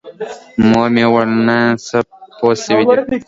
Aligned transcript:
مور 0.69 0.87
مې 0.93 1.03
وويل 1.07 1.31
نه 1.47 1.57
څه 1.85 1.97
پې 2.37 2.49
سوي 2.63 2.83
دي. 3.07 3.17